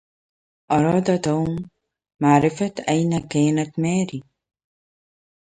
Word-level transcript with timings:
أراد 0.71 1.21
توم 1.21 1.69
معرفة 2.21 2.73
أين 2.89 3.19
كانت 3.19 3.79
ماري. 3.79 4.23